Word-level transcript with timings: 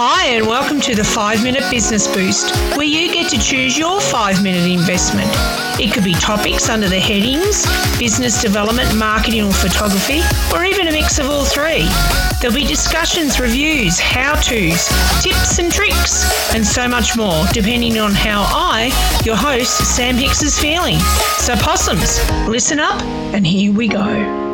Hi, 0.00 0.26
and 0.26 0.46
welcome 0.46 0.80
to 0.82 0.94
the 0.94 1.02
5 1.02 1.42
Minute 1.42 1.68
Business 1.72 2.06
Boost, 2.06 2.54
where 2.76 2.86
you 2.86 3.12
get 3.12 3.28
to 3.30 3.36
choose 3.36 3.76
your 3.76 4.00
5 4.00 4.44
minute 4.44 4.70
investment. 4.70 5.28
It 5.80 5.92
could 5.92 6.04
be 6.04 6.12
topics 6.12 6.68
under 6.68 6.88
the 6.88 7.00
headings 7.00 7.66
business 7.98 8.40
development, 8.40 8.96
marketing, 8.96 9.42
or 9.42 9.52
photography, 9.52 10.20
or 10.54 10.62
even 10.62 10.86
a 10.86 10.92
mix 10.92 11.18
of 11.18 11.26
all 11.26 11.44
three. 11.44 11.88
There'll 12.40 12.54
be 12.54 12.64
discussions, 12.64 13.40
reviews, 13.40 13.98
how 13.98 14.36
to's, 14.36 14.86
tips 15.20 15.58
and 15.58 15.72
tricks, 15.72 16.54
and 16.54 16.64
so 16.64 16.86
much 16.86 17.16
more, 17.16 17.44
depending 17.52 17.98
on 17.98 18.12
how 18.12 18.42
I, 18.54 18.92
your 19.24 19.34
host, 19.34 19.96
Sam 19.96 20.14
Hicks, 20.14 20.44
is 20.44 20.56
feeling. 20.56 21.00
So, 21.38 21.56
possums, 21.56 22.20
listen 22.46 22.78
up, 22.78 23.02
and 23.34 23.44
here 23.44 23.72
we 23.72 23.88
go. 23.88 24.47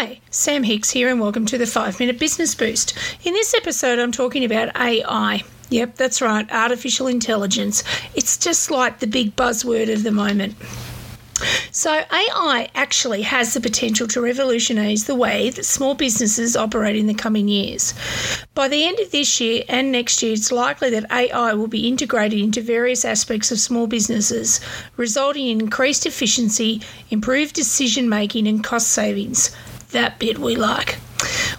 Hi, 0.00 0.20
Sam 0.30 0.62
Hicks 0.62 0.90
here, 0.90 1.08
and 1.08 1.18
welcome 1.20 1.44
to 1.46 1.58
the 1.58 1.66
5 1.66 1.98
Minute 1.98 2.20
Business 2.20 2.54
Boost. 2.54 2.96
In 3.24 3.32
this 3.32 3.52
episode, 3.52 3.98
I'm 3.98 4.12
talking 4.12 4.44
about 4.44 4.76
AI. 4.76 5.42
Yep, 5.70 5.96
that's 5.96 6.22
right, 6.22 6.48
artificial 6.52 7.08
intelligence. 7.08 7.82
It's 8.14 8.36
just 8.36 8.70
like 8.70 9.00
the 9.00 9.08
big 9.08 9.34
buzzword 9.34 9.92
of 9.92 10.04
the 10.04 10.12
moment. 10.12 10.54
So, 11.72 11.90
AI 12.12 12.68
actually 12.76 13.22
has 13.22 13.54
the 13.54 13.60
potential 13.60 14.06
to 14.06 14.20
revolutionise 14.20 15.02
the 15.02 15.16
way 15.16 15.50
that 15.50 15.64
small 15.64 15.96
businesses 15.96 16.56
operate 16.56 16.94
in 16.94 17.08
the 17.08 17.12
coming 17.14 17.48
years. 17.48 17.92
By 18.54 18.68
the 18.68 18.84
end 18.84 19.00
of 19.00 19.10
this 19.10 19.40
year 19.40 19.64
and 19.68 19.90
next 19.90 20.22
year, 20.22 20.34
it's 20.34 20.52
likely 20.52 20.90
that 20.90 21.10
AI 21.10 21.54
will 21.54 21.66
be 21.66 21.88
integrated 21.88 22.38
into 22.38 22.62
various 22.62 23.04
aspects 23.04 23.50
of 23.50 23.58
small 23.58 23.88
businesses, 23.88 24.60
resulting 24.96 25.48
in 25.48 25.60
increased 25.60 26.06
efficiency, 26.06 26.82
improved 27.10 27.56
decision 27.56 28.08
making, 28.08 28.46
and 28.46 28.62
cost 28.62 28.90
savings 28.90 29.50
that 29.90 30.18
bit 30.18 30.38
we 30.38 30.56
like. 30.56 30.98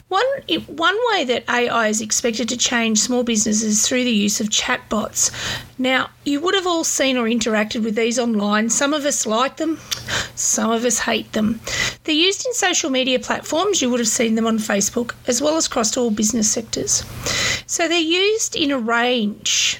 One, 0.07 0.25
one 0.67 0.97
way 1.11 1.23
that 1.25 1.43
AI 1.49 1.87
is 1.87 2.01
expected 2.01 2.49
to 2.49 2.57
change 2.57 2.99
small 2.99 3.23
businesses 3.23 3.87
through 3.87 4.05
the 4.05 4.11
use 4.11 4.41
of 4.41 4.49
chatbots. 4.49 5.31
Now, 5.77 6.09
you 6.23 6.39
would 6.41 6.55
have 6.55 6.65
all 6.65 6.83
seen 6.83 7.17
or 7.17 7.25
interacted 7.25 7.83
with 7.83 7.95
these 7.95 8.17
online. 8.17 8.69
Some 8.69 8.93
of 8.93 9.05
us 9.05 9.27
like 9.27 9.57
them, 9.57 9.77
some 10.33 10.71
of 10.71 10.83
us 10.85 10.99
hate 10.99 11.33
them. 11.33 11.59
They're 12.05 12.15
used 12.15 12.45
in 12.45 12.53
social 12.53 12.89
media 12.89 13.19
platforms. 13.19 13.81
You 13.81 13.89
would 13.91 13.99
have 13.99 14.07
seen 14.07 14.33
them 14.35 14.47
on 14.47 14.57
Facebook, 14.57 15.13
as 15.27 15.41
well 15.41 15.57
as 15.57 15.67
across 15.67 15.95
all 15.95 16.09
business 16.09 16.49
sectors. 16.49 17.03
So 17.67 17.87
they're 17.87 17.99
used 17.99 18.55
in 18.55 18.71
a 18.71 18.79
range 18.79 19.79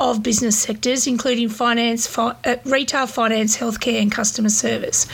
of 0.00 0.22
business 0.22 0.58
sectors, 0.58 1.06
including 1.06 1.48
finance, 1.48 2.06
fi- 2.06 2.36
uh, 2.44 2.56
retail, 2.64 3.06
finance, 3.06 3.56
healthcare, 3.56 4.00
and 4.00 4.12
customer 4.12 4.48
service. 4.48 5.06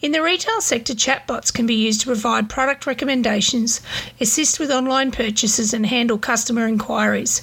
In 0.00 0.12
the 0.12 0.22
retail 0.22 0.60
sector, 0.60 0.94
chatbots 0.94 1.52
can 1.52 1.66
be 1.66 1.74
used 1.74 2.00
to 2.02 2.06
provide 2.06 2.48
product 2.48 2.86
recommendations, 2.86 3.80
assist 4.20 4.60
with 4.60 4.70
online 4.70 5.10
purchases, 5.10 5.72
and 5.72 5.86
handle 5.86 6.18
customer 6.18 6.66
inquiries. 6.66 7.42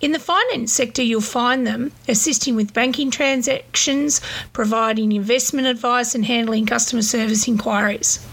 In 0.00 0.12
the 0.12 0.18
finance 0.18 0.72
sector, 0.72 1.02
you'll 1.02 1.20
find 1.20 1.66
them 1.66 1.92
assisting 2.08 2.56
with 2.56 2.74
banking 2.74 3.10
transactions, 3.10 4.20
providing 4.52 5.12
investment 5.12 5.66
advice, 5.66 6.14
and 6.14 6.24
handling 6.24 6.66
customer 6.66 7.02
service 7.02 7.48
inquiries. 7.48 8.26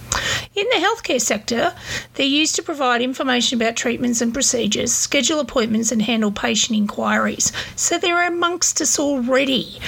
In 0.60 0.68
the 0.72 0.86
healthcare 0.86 1.22
sector, 1.22 1.74
they're 2.16 2.26
used 2.26 2.54
to 2.58 2.62
provide 2.62 3.02
information 3.02 3.62
about 3.62 3.78
treatments 3.78 4.20
and 4.20 4.34
procedures, 4.34 4.92
schedule 4.92 5.40
appointments, 5.40 5.90
and 5.90 6.02
handle 6.02 6.34
patient 6.34 6.78
inquiries. 6.78 7.54
So 7.78 7.98
they're 7.98 8.28
amongst 8.28 8.82
us 8.82 9.00
already. 9.00 9.80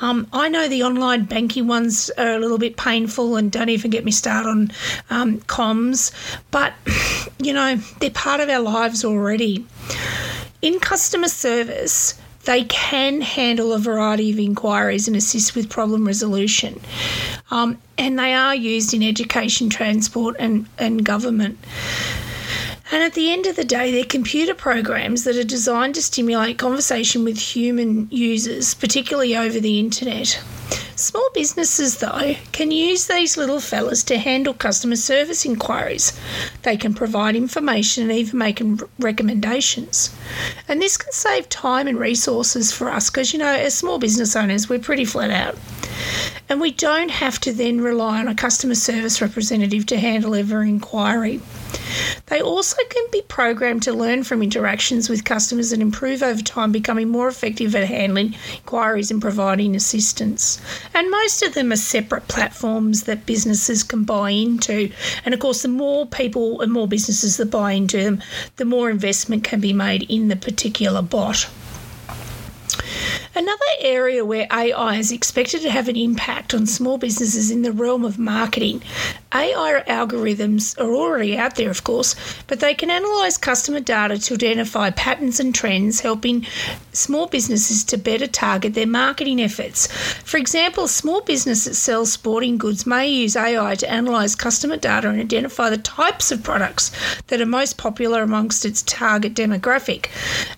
Um, 0.00 0.28
I 0.32 0.48
know 0.48 0.68
the 0.68 0.84
online 0.84 1.24
banking 1.24 1.66
ones 1.66 2.12
are 2.16 2.34
a 2.34 2.38
little 2.38 2.58
bit 2.58 2.76
painful, 2.76 3.34
and 3.34 3.50
don't 3.50 3.70
even 3.70 3.90
get 3.90 4.04
me 4.04 4.12
started 4.12 4.48
on 4.48 4.70
um, 5.10 5.40
comms, 5.40 6.12
but 6.52 6.74
you 7.40 7.52
know, 7.52 7.74
they're 7.98 8.10
part 8.10 8.38
of 8.38 8.48
our 8.48 8.60
lives 8.60 9.04
already. 9.04 9.66
In 10.62 10.78
customer 10.78 11.26
service, 11.26 12.14
they 12.44 12.64
can 12.64 13.20
handle 13.20 13.72
a 13.72 13.78
variety 13.78 14.30
of 14.30 14.38
inquiries 14.38 15.08
and 15.08 15.16
assist 15.16 15.54
with 15.54 15.68
problem 15.70 16.06
resolution. 16.06 16.80
Um, 17.50 17.78
and 17.98 18.18
they 18.18 18.34
are 18.34 18.54
used 18.54 18.94
in 18.94 19.02
education, 19.02 19.70
transport, 19.70 20.36
and, 20.38 20.66
and 20.78 21.04
government. 21.04 21.58
And 22.92 23.02
at 23.02 23.14
the 23.14 23.32
end 23.32 23.46
of 23.46 23.56
the 23.56 23.64
day, 23.64 23.90
they're 23.90 24.04
computer 24.04 24.54
programs 24.54 25.24
that 25.24 25.36
are 25.36 25.44
designed 25.44 25.94
to 25.96 26.02
stimulate 26.02 26.58
conversation 26.58 27.24
with 27.24 27.38
human 27.38 28.08
users, 28.10 28.74
particularly 28.74 29.36
over 29.36 29.58
the 29.58 29.80
internet. 29.80 30.40
Small 30.96 31.28
businesses, 31.34 31.98
though, 31.98 32.36
can 32.52 32.70
use 32.70 33.06
these 33.06 33.36
little 33.36 33.58
fellas 33.58 34.04
to 34.04 34.16
handle 34.16 34.54
customer 34.54 34.94
service 34.94 35.44
inquiries. 35.44 36.12
They 36.62 36.76
can 36.76 36.94
provide 36.94 37.34
information 37.34 38.04
and 38.04 38.12
even 38.12 38.38
make 38.38 38.62
recommendations. 39.00 40.14
And 40.68 40.80
this 40.80 40.96
can 40.96 41.12
save 41.12 41.48
time 41.48 41.88
and 41.88 41.98
resources 41.98 42.72
for 42.72 42.90
us 42.90 43.10
because, 43.10 43.32
you 43.32 43.40
know, 43.40 43.46
as 43.46 43.74
small 43.74 43.98
business 43.98 44.36
owners, 44.36 44.68
we're 44.68 44.78
pretty 44.78 45.04
flat 45.04 45.30
out. 45.30 45.58
And 46.48 46.60
we 46.60 46.70
don't 46.70 47.10
have 47.10 47.40
to 47.40 47.52
then 47.52 47.80
rely 47.80 48.20
on 48.20 48.28
a 48.28 48.34
customer 48.34 48.76
service 48.76 49.20
representative 49.20 49.86
to 49.86 49.98
handle 49.98 50.34
every 50.34 50.68
inquiry. 50.68 51.40
They 52.26 52.40
also 52.40 52.76
can 52.88 53.04
be 53.12 53.22
programmed 53.22 53.82
to 53.82 53.92
learn 53.92 54.24
from 54.24 54.42
interactions 54.42 55.08
with 55.10 55.24
customers 55.24 55.72
and 55.72 55.82
improve 55.82 56.22
over 56.22 56.40
time, 56.40 56.72
becoming 56.72 57.10
more 57.10 57.28
effective 57.28 57.74
at 57.74 57.84
handling 57.84 58.34
inquiries 58.54 59.10
and 59.10 59.20
providing 59.20 59.76
assistance. 59.76 60.60
And 60.94 61.10
most 61.10 61.42
of 61.42 61.52
them 61.52 61.70
are 61.70 61.76
separate 61.76 62.26
platforms 62.28 63.02
that 63.02 63.26
businesses 63.26 63.82
can 63.82 64.04
buy 64.04 64.30
into. 64.30 64.90
And 65.24 65.34
of 65.34 65.40
course, 65.40 65.62
the 65.62 65.68
more 65.68 66.06
people 66.06 66.62
and 66.62 66.72
more 66.72 66.88
businesses 66.88 67.36
that 67.36 67.50
buy 67.50 67.72
into 67.72 68.02
them, 68.02 68.22
the 68.56 68.64
more 68.64 68.88
investment 68.88 69.44
can 69.44 69.60
be 69.60 69.74
made 69.74 70.04
in 70.04 70.28
the 70.28 70.36
particular 70.36 71.02
bot. 71.02 71.48
Another 73.36 73.58
area 73.80 74.24
where 74.24 74.46
AI 74.52 74.96
is 74.96 75.10
expected 75.10 75.62
to 75.62 75.70
have 75.70 75.88
an 75.88 75.96
impact 75.96 76.54
on 76.54 76.66
small 76.66 76.98
businesses 76.98 77.50
in 77.50 77.62
the 77.62 77.72
realm 77.72 78.04
of 78.04 78.16
marketing. 78.16 78.80
AI 79.34 79.82
algorithms 79.88 80.78
are 80.80 80.94
already 80.94 81.36
out 81.36 81.56
there, 81.56 81.70
of 81.70 81.82
course, 81.82 82.14
but 82.46 82.60
they 82.60 82.72
can 82.72 82.88
analyse 82.88 83.36
customer 83.36 83.80
data 83.80 84.16
to 84.16 84.34
identify 84.34 84.90
patterns 84.90 85.40
and 85.40 85.52
trends, 85.52 86.00
helping 86.00 86.46
small 86.92 87.26
businesses 87.26 87.82
to 87.84 87.98
better 87.98 88.28
target 88.28 88.74
their 88.74 88.86
marketing 88.86 89.40
efforts. 89.40 89.88
For 90.22 90.36
example, 90.36 90.84
a 90.84 90.88
small 90.88 91.20
business 91.20 91.64
that 91.64 91.74
sells 91.74 92.12
sporting 92.12 92.58
goods 92.58 92.86
may 92.86 93.08
use 93.08 93.34
AI 93.34 93.74
to 93.74 93.92
analyse 93.92 94.36
customer 94.36 94.76
data 94.76 95.08
and 95.08 95.20
identify 95.20 95.68
the 95.68 95.78
types 95.78 96.30
of 96.30 96.44
products 96.44 96.92
that 97.26 97.40
are 97.40 97.46
most 97.46 97.76
popular 97.76 98.22
amongst 98.22 98.64
its 98.64 98.82
target 98.82 99.34
demographic. 99.34 100.06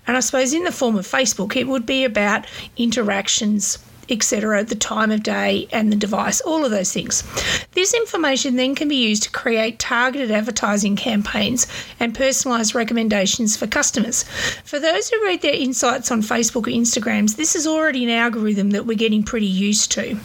And 0.05 0.15
I 0.15 0.19
suppose 0.19 0.53
in 0.53 0.65
the 0.65 0.71
form 0.71 0.97
of 0.97 1.07
Facebook, 1.07 1.55
it 1.55 1.67
would 1.67 1.87
be 1.87 2.03
about 2.03 2.45
interactions 2.77 3.79
etc., 4.09 4.63
the 4.63 4.75
time 4.75 5.11
of 5.11 5.23
day 5.23 5.67
and 5.71 5.91
the 5.91 5.95
device, 5.95 6.41
all 6.41 6.65
of 6.65 6.71
those 6.71 6.91
things. 6.91 7.23
This 7.71 7.93
information 7.93 8.55
then 8.55 8.75
can 8.75 8.87
be 8.87 8.95
used 8.95 9.23
to 9.23 9.31
create 9.31 9.79
targeted 9.79 10.31
advertising 10.31 10.95
campaigns 10.95 11.67
and 11.99 12.15
personalised 12.15 12.75
recommendations 12.75 13.55
for 13.57 13.67
customers. 13.67 14.23
For 14.63 14.79
those 14.79 15.09
who 15.09 15.23
read 15.23 15.41
their 15.41 15.53
insights 15.53 16.11
on 16.11 16.21
Facebook 16.21 16.67
or 16.67 16.71
Instagrams, 16.71 17.35
this 17.35 17.55
is 17.55 17.67
already 17.67 18.03
an 18.03 18.09
algorithm 18.09 18.71
that 18.71 18.85
we're 18.85 18.97
getting 18.97 19.23
pretty 19.23 19.45
used 19.45 19.91
to. 19.93 20.19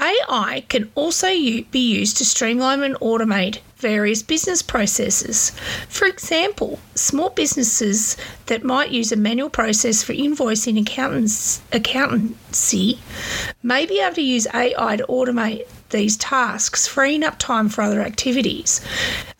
AI 0.00 0.64
can 0.68 0.90
also 0.94 1.28
be 1.28 1.66
used 1.72 2.16
to 2.16 2.24
streamline 2.24 2.82
and 2.82 2.94
automate 2.96 3.58
various 3.80 4.22
business 4.22 4.62
processes. 4.62 5.50
For 5.88 6.06
example, 6.06 6.78
small 6.94 7.30
businesses 7.30 8.16
that 8.46 8.62
might 8.62 8.90
use 8.90 9.10
a 9.10 9.16
manual 9.16 9.50
process 9.50 10.02
for 10.02 10.12
invoicing 10.12 10.80
accountants, 10.80 11.60
accountancy 11.72 12.98
may 13.62 13.86
be 13.86 14.00
able 14.00 14.14
to 14.14 14.22
use 14.22 14.46
AI 14.54 14.96
to 14.96 15.06
automate 15.06 15.66
these 15.90 16.16
tasks, 16.16 16.86
freeing 16.86 17.22
up 17.22 17.38
time 17.38 17.68
for 17.68 17.82
other 17.82 18.00
activities. 18.00 18.80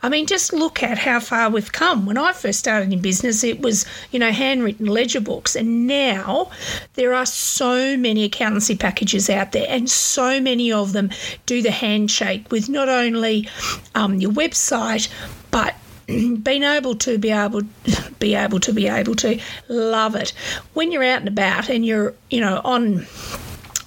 I 0.03 0.09
mean, 0.09 0.27
just 0.27 0.53
look 0.53 0.83
at 0.83 0.99
how 0.99 1.21
far 1.21 1.51
we've 1.51 1.73
come. 1.73 2.07
When 2.07 2.17
I 2.17 2.33
first 2.33 2.59
started 2.59 2.93
in 2.93 3.01
business, 3.01 3.45
it 3.45 3.61
was, 3.61 3.85
you 4.11 4.19
know, 4.19 4.31
handwritten 4.31 4.87
ledger 4.87 5.21
books. 5.21 5.55
And 5.57 5.87
now 5.87 6.51
there 6.95 7.15
are 7.15 7.27
so 7.27 7.97
many 7.97 8.25
accountancy 8.25 8.77
packages 8.77 9.29
out 9.29 9.53
there, 9.53 9.67
and 9.69 9.91
so 9.91 10.41
many 10.41 10.73
of 10.73 10.93
them 10.93 11.11
do 11.47 11.63
the 11.63 11.71
handshake 11.71 12.51
with 12.51 12.69
not 12.69 12.89
only 12.89 13.49
um, 13.95 14.21
your 14.21 14.33
website, 14.33 15.09
but 15.51 15.75
being 16.43 16.63
able 16.63 16.95
to 16.97 17.19
be 17.19 17.31
able 17.31 17.63
be 18.19 18.35
able 18.35 18.61
to 18.61 18.73
be 18.73 18.89
able 18.89 19.15
to 19.15 19.41
love 19.69 20.15
it 20.15 20.31
when 20.75 20.93
you're 20.93 21.05
out 21.05 21.21
and 21.21 21.29
about 21.29 21.69
and 21.69 21.87
you're 21.87 22.15
you 22.31 22.41
know 22.41 22.61
on 22.65 23.07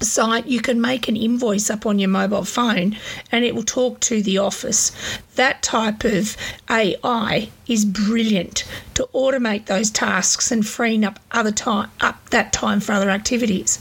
site, 0.06 0.46
you 0.48 0.62
can 0.62 0.82
make 0.82 1.08
an 1.08 1.16
invoice 1.16 1.70
up 1.70 1.86
on 1.86 2.00
your 2.00 2.10
mobile 2.10 2.46
phone 2.46 2.98
and 3.32 3.46
it 3.46 3.56
will 3.56 3.64
talk 3.64 4.00
to 4.02 4.22
the 4.22 4.38
office. 4.38 4.92
That 5.36 5.64
type 5.64 6.04
of 6.04 6.38
AI 6.70 7.50
is 7.68 7.86
brilliant 7.86 8.66
to 8.94 9.08
automate 9.14 9.66
those 9.66 9.90
tasks 9.90 10.52
and 10.52 10.68
freeing 10.68 11.04
up 11.04 11.20
other 11.32 11.52
time 11.52 11.90
up 12.02 12.30
that 12.30 12.54
time 12.54 12.80
for 12.80 12.92
other 12.92 13.10
activities. 13.10 13.80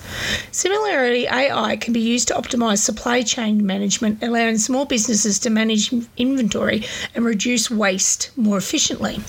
Similarly, 0.51 1.27
AI 1.27 1.77
can 1.77 1.93
be 1.93 2.01
used 2.01 2.29
to 2.29 2.35
optimize 2.35 2.79
supply 2.79 3.23
chain 3.23 3.67
management, 3.67 4.23
allowing 4.23 4.59
small 4.59 4.85
businesses 4.85 5.39
to 5.41 5.51
manage 5.51 5.93
inventory 6.17 6.85
and 7.15 7.25
reduce 7.25 7.71
waste 7.71 8.31
more 8.37 8.59
efficiently. 8.59 9.21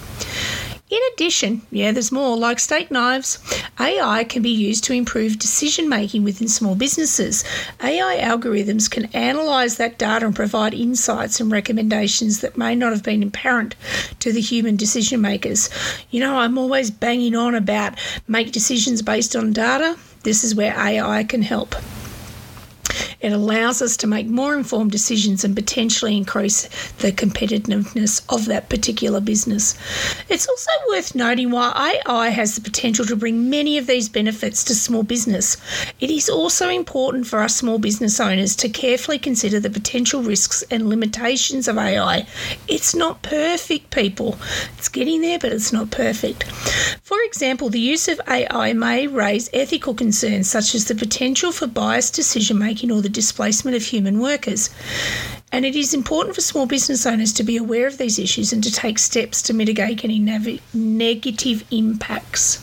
In 0.94 1.00
addition, 1.14 1.64
yeah, 1.72 1.92
there's 1.92 2.12
more, 2.12 2.38
like 2.38 2.60
steak 2.60 2.92
knives, 2.92 3.40
AI 3.80 4.24
can 4.26 4.44
be 4.44 4.52
used 4.52 4.84
to 4.84 4.94
improve 4.94 5.40
decision 5.40 5.90
making 5.90 6.24
within 6.24 6.48
small 6.48 6.76
businesses. 6.76 7.44
AI 7.82 8.18
algorithms 8.22 8.92
can 8.92 9.10
analyse 9.12 9.78
that 9.78 9.98
data 9.98 10.24
and 10.28 10.36
provide 10.36 10.76
insights 10.76 11.40
and 11.40 11.52
recommendations 11.52 12.42
that 12.42 12.60
may 12.60 12.76
not 12.76 12.92
have 12.92 13.02
been 13.02 13.24
apparent 13.24 13.74
to 14.20 14.32
the 14.32 14.40
human 14.40 14.76
decision 14.76 15.20
makers. 15.20 15.68
You 16.12 16.20
know, 16.20 16.38
I'm 16.38 16.60
always 16.60 16.92
banging 16.92 17.36
on 17.36 17.56
about 17.56 17.98
make 18.28 18.52
decisions 18.52 19.02
based 19.02 19.36
on 19.36 19.52
data. 19.52 19.98
This 20.22 20.44
is 20.44 20.54
where 20.54 20.78
AI 20.78 21.24
can 21.24 21.42
help. 21.42 21.74
It 23.24 23.32
allows 23.32 23.82
us 23.82 23.96
to 23.98 24.08
make 24.08 24.28
more 24.28 24.54
informed 24.54 24.92
decisions 24.92 25.46
and 25.46 25.56
potentially 25.56 26.18
increase 26.18 26.68
the 26.98 27.14
competitiveness 27.14 28.22
of 28.28 28.46
that 28.48 28.68
particular 28.68 29.22
business. 29.22 29.76
It's 30.28 30.48
also 30.48 30.70
worth 30.90 31.16
noting 31.16 31.50
while 31.50 31.72
AI 31.72 32.30
has 32.30 32.56
the 32.56 32.62
potential 32.62 33.06
to 33.06 33.16
bring 33.16 33.50
many 33.50 33.78
of 33.78 33.88
these 33.88 34.10
benefits 34.10 34.66
to 34.66 34.76
small 34.76 35.04
business, 35.04 35.56
it 36.02 36.12
is 36.12 36.30
also 36.30 36.68
important 36.68 37.26
for 37.26 37.40
us 37.40 37.56
small 37.56 37.80
business 37.80 38.20
owners 38.20 38.58
to 38.58 38.68
carefully 38.68 39.18
consider 39.18 39.58
the 39.58 39.70
potential 39.70 40.22
risks 40.22 40.62
and 40.70 40.90
limitations 40.90 41.70
of 41.70 41.78
AI. 41.78 42.28
It's 42.68 42.94
not 42.94 43.22
perfect, 43.22 43.92
people. 43.92 44.38
It's 44.78 44.90
getting 44.90 45.22
there, 45.22 45.40
but 45.40 45.54
it's 45.54 45.72
not 45.72 45.92
perfect. 45.92 46.44
For 47.04 47.18
example, 47.22 47.70
the 47.70 47.80
use 47.80 48.10
of 48.10 48.20
AI 48.28 48.74
may 48.74 49.08
raise 49.08 49.50
ethical 49.54 49.94
concerns 49.94 50.50
such 50.50 50.76
as 50.76 50.86
the 50.86 50.96
potential 50.96 51.54
for 51.54 51.68
biased 51.68 52.16
decision 52.16 52.60
making 52.60 52.92
or 52.92 53.02
the 53.02 53.13
displacement 53.14 53.78
of 53.78 53.84
human 53.84 54.20
workers. 54.20 54.70
And 55.52 55.66
it 55.66 55.76
is 55.76 55.94
important 55.94 56.36
for 56.36 56.42
small 56.42 56.66
business 56.66 57.06
owners 57.06 57.34
to 57.34 57.44
be 57.44 57.58
aware 57.58 57.88
of 57.88 57.98
these 57.98 58.18
issues 58.18 58.54
and 58.54 58.64
to 58.64 58.72
take 58.72 58.98
steps 58.98 59.42
to 59.44 59.54
mitigate 59.54 60.04
any 60.04 60.20
nav- 60.20 60.60
negative 60.74 61.64
impacts. 61.72 62.63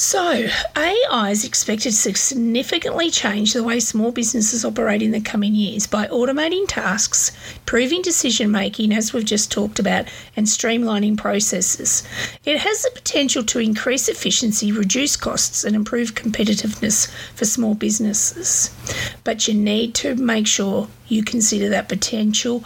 So, 0.00 0.48
AI 0.76 1.30
is 1.30 1.44
expected 1.44 1.92
to 1.92 2.14
significantly 2.14 3.10
change 3.10 3.52
the 3.52 3.64
way 3.64 3.80
small 3.80 4.12
businesses 4.12 4.64
operate 4.64 5.02
in 5.02 5.10
the 5.10 5.20
coming 5.20 5.56
years 5.56 5.88
by 5.88 6.06
automating 6.06 6.66
tasks, 6.68 7.32
improving 7.56 8.02
decision 8.02 8.52
making, 8.52 8.92
as 8.92 9.12
we've 9.12 9.24
just 9.24 9.50
talked 9.50 9.80
about, 9.80 10.06
and 10.36 10.46
streamlining 10.46 11.16
processes. 11.16 12.04
It 12.44 12.58
has 12.58 12.82
the 12.82 12.92
potential 12.94 13.42
to 13.42 13.58
increase 13.58 14.08
efficiency, 14.08 14.70
reduce 14.70 15.16
costs, 15.16 15.64
and 15.64 15.74
improve 15.74 16.14
competitiveness 16.14 17.10
for 17.34 17.44
small 17.44 17.74
businesses. 17.74 18.70
But 19.24 19.48
you 19.48 19.54
need 19.54 19.96
to 19.96 20.14
make 20.14 20.46
sure 20.46 20.86
you 21.08 21.24
consider 21.24 21.68
that 21.70 21.88
potential 21.88 22.62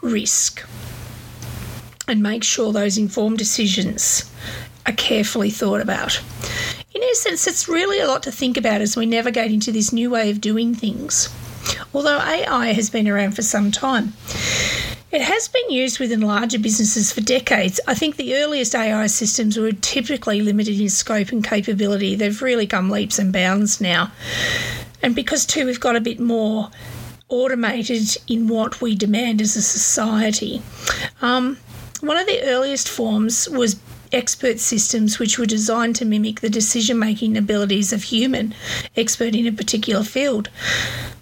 risk 0.00 0.66
and 2.08 2.22
make 2.22 2.42
sure 2.42 2.72
those 2.72 2.96
informed 2.96 3.36
decisions 3.36 4.24
are 4.86 4.92
carefully 4.92 5.50
thought 5.50 5.82
about. 5.82 6.20
In 7.10 7.14
essence, 7.14 7.48
it's 7.48 7.68
really 7.68 7.98
a 7.98 8.06
lot 8.06 8.22
to 8.22 8.30
think 8.30 8.56
about 8.56 8.80
as 8.80 8.96
we 8.96 9.04
navigate 9.04 9.50
into 9.50 9.72
this 9.72 9.92
new 9.92 10.10
way 10.10 10.30
of 10.30 10.40
doing 10.40 10.76
things. 10.76 11.28
Although 11.92 12.20
AI 12.20 12.72
has 12.72 12.88
been 12.88 13.08
around 13.08 13.32
for 13.32 13.42
some 13.42 13.72
time, 13.72 14.12
it 15.10 15.20
has 15.20 15.48
been 15.48 15.70
used 15.70 15.98
within 15.98 16.20
larger 16.20 16.60
businesses 16.60 17.10
for 17.10 17.20
decades. 17.20 17.80
I 17.88 17.94
think 17.94 18.14
the 18.14 18.36
earliest 18.36 18.76
AI 18.76 19.08
systems 19.08 19.56
were 19.56 19.72
typically 19.72 20.40
limited 20.40 20.78
in 20.78 20.88
scope 20.88 21.32
and 21.32 21.42
capability. 21.42 22.14
They've 22.14 22.40
really 22.40 22.68
come 22.68 22.90
leaps 22.90 23.18
and 23.18 23.32
bounds 23.32 23.80
now. 23.80 24.12
And 25.02 25.16
because, 25.16 25.44
too, 25.44 25.66
we've 25.66 25.80
got 25.80 25.96
a 25.96 26.00
bit 26.00 26.20
more 26.20 26.70
automated 27.28 28.18
in 28.28 28.46
what 28.46 28.80
we 28.80 28.94
demand 28.94 29.40
as 29.40 29.56
a 29.56 29.62
society. 29.62 30.62
Um, 31.20 31.58
one 32.02 32.18
of 32.18 32.28
the 32.28 32.44
earliest 32.44 32.88
forms 32.88 33.48
was 33.48 33.80
expert 34.12 34.60
systems 34.60 35.18
which 35.18 35.38
were 35.38 35.46
designed 35.46 35.96
to 35.96 36.04
mimic 36.04 36.40
the 36.40 36.50
decision 36.50 36.98
making 36.98 37.36
abilities 37.36 37.92
of 37.92 38.04
human 38.04 38.54
expert 38.96 39.34
in 39.34 39.46
a 39.46 39.52
particular 39.52 40.02
field. 40.02 40.48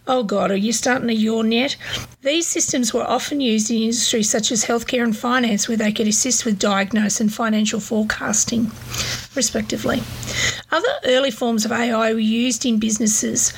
Oh 0.07 0.23
God, 0.23 0.51
are 0.51 0.57
you 0.57 0.73
starting 0.73 1.09
to 1.09 1.15
yawn 1.15 1.53
yet? 1.53 1.77
These 2.23 2.47
systems 2.47 2.95
were 2.95 3.05
often 3.07 3.43
used 3.43 3.71
in 3.71 3.77
industries 3.77 4.31
such 4.31 4.51
as 4.51 4.65
healthcare 4.65 5.05
and 5.05 5.15
finance, 5.15 5.69
where 5.69 5.77
they 5.77 5.93
could 5.93 6.09
assist 6.09 6.47
with 6.47 6.59
diagnosis 6.59 7.21
and 7.21 7.33
financial 7.33 7.79
forecasting, 7.79 8.73
respectively. 9.35 10.03
Other 10.73 10.89
early 11.05 11.31
forms 11.31 11.67
of 11.67 11.73
AI 11.73 12.15
were 12.15 12.19
used 12.19 12.65
in 12.65 12.79
businesses 12.79 13.53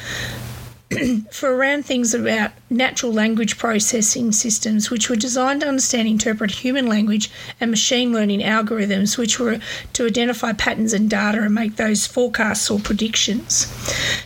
for 1.31 1.55
around 1.55 1.85
things 1.85 2.15
about 2.15 2.51
natural 2.69 3.13
language 3.13 3.59
processing 3.59 4.33
systems, 4.33 4.91
which 4.91 5.09
were 5.09 5.17
designed 5.17 5.61
to 5.61 5.69
understand 5.69 6.01
and 6.01 6.11
interpret 6.11 6.51
human 6.51 6.87
language, 6.87 7.31
and 7.61 7.71
machine 7.71 8.13
learning 8.13 8.41
algorithms, 8.41 9.17
which 9.17 9.39
were 9.39 9.61
to 9.93 10.07
identify 10.07 10.53
patterns 10.53 10.93
in 10.93 11.09
data 11.09 11.43
and 11.43 11.55
make 11.55 11.77
those 11.77 12.07
forecasts 12.07 12.71
or 12.71 12.81
predictions. 12.81 13.67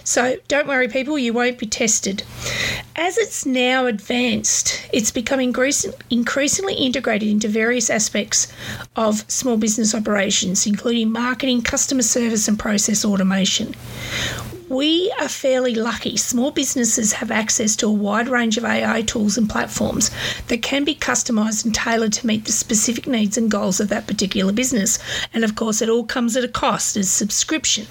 So 0.04 0.36
don't 0.48 0.66
worry, 0.66 0.88
people, 0.88 1.18
you 1.18 1.32
won't 1.32 1.58
be 1.58 1.66
tested. 1.66 2.22
As 2.96 3.18
it's 3.18 3.44
now 3.44 3.86
advanced, 3.86 4.88
it's 4.92 5.10
becoming 5.10 5.54
increasingly 6.10 6.74
integrated 6.74 7.28
into 7.28 7.48
various 7.48 7.90
aspects 7.90 8.50
of 8.96 9.30
small 9.30 9.56
business 9.56 9.94
operations, 9.94 10.66
including 10.66 11.12
marketing, 11.12 11.62
customer 11.62 12.02
service, 12.02 12.48
and 12.48 12.58
process 12.58 13.04
automation 13.04 13.74
we 14.74 15.12
are 15.20 15.28
fairly 15.28 15.74
lucky. 15.74 16.16
Small 16.16 16.50
businesses 16.50 17.12
have 17.12 17.30
access 17.30 17.76
to 17.76 17.86
a 17.86 17.92
wide 17.92 18.26
range 18.28 18.58
of 18.58 18.64
AI 18.64 19.02
tools 19.02 19.38
and 19.38 19.48
platforms 19.48 20.10
that 20.48 20.62
can 20.62 20.84
be 20.84 20.96
customised 20.96 21.64
and 21.64 21.72
tailored 21.72 22.12
to 22.14 22.26
meet 22.26 22.44
the 22.44 22.52
specific 22.52 23.06
needs 23.06 23.38
and 23.38 23.50
goals 23.50 23.78
of 23.78 23.88
that 23.88 24.08
particular 24.08 24.52
business. 24.52 24.98
And 25.32 25.44
of 25.44 25.54
course, 25.54 25.80
it 25.80 25.88
all 25.88 26.04
comes 26.04 26.36
at 26.36 26.42
a 26.42 26.48
cost 26.48 26.96
as 26.96 27.08
subscription. 27.08 27.86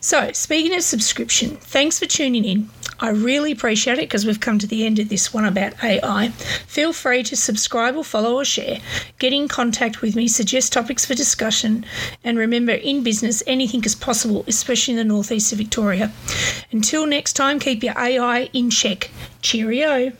So, 0.00 0.32
speaking 0.32 0.74
of 0.74 0.82
subscription, 0.82 1.56
thanks 1.58 2.00
for 2.00 2.06
tuning 2.06 2.44
in. 2.44 2.70
I 3.00 3.10
really 3.10 3.52
appreciate 3.52 3.98
it 3.98 4.08
because 4.08 4.24
we've 4.24 4.40
come 4.40 4.58
to 4.58 4.66
the 4.66 4.86
end 4.86 4.98
of 4.98 5.08
this 5.08 5.32
one 5.32 5.44
about 5.44 5.82
AI. 5.82 6.28
Feel 6.66 6.92
free 6.92 7.22
to 7.24 7.36
subscribe 7.36 7.96
or 7.96 8.04
follow 8.04 8.34
or 8.36 8.44
share. 8.44 8.78
Get 9.18 9.32
in 9.32 9.48
contact 9.48 10.00
with 10.00 10.14
me, 10.14 10.28
suggest 10.28 10.72
topics 10.72 11.04
for 11.04 11.14
discussion, 11.14 11.84
and 12.22 12.38
remember 12.38 12.72
in 12.72 13.02
business, 13.02 13.42
anything 13.46 13.84
is 13.84 13.94
possible, 13.94 14.44
especially 14.46 14.92
in 14.92 14.98
the 14.98 15.04
northeast 15.04 15.52
of 15.52 15.58
Victoria. 15.58 16.12
Until 16.70 17.06
next 17.06 17.34
time, 17.34 17.58
keep 17.58 17.82
your 17.82 17.98
AI 17.98 18.50
in 18.52 18.70
check. 18.70 19.10
Cheerio. 19.42 20.12